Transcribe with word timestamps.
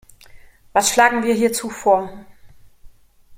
Was 0.73 0.89
schlagen 0.89 1.21
wir 1.21 1.35
hierzu 1.35 1.69
vor? 1.69 2.25